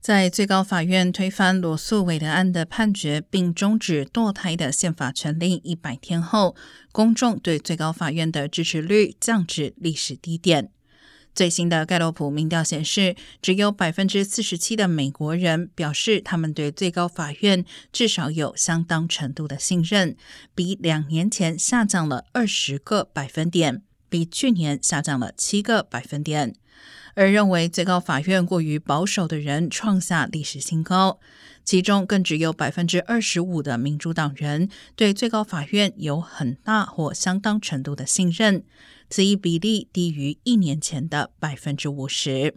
[0.00, 6.56] 在最高法院推翻罗素韦德案的判决，并终止堕胎的宪法权利一百天后，
[6.90, 10.70] 公众对最高法院的支持率降至历史低点。
[11.34, 20.16] 最新的盖洛普民调显示，只有百分之四十七的美国人表示他们对最高法院至少有相当程度的信任，
[20.54, 26.54] 比两年前下降了二十个百分点，比去年下降了七个百分点。
[27.14, 31.18] 而认为最高法院过于保守的人创下历史新高，
[31.64, 38.64] 其中更只有百分之二十五的民主党人对最高法院有很大或相当程度的信任，
[39.10, 42.54] 此一比例低于一年前的百分之五十。